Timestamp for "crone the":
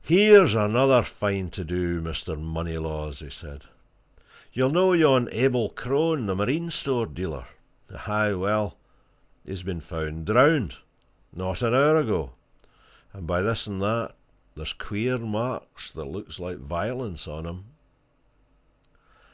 5.68-6.34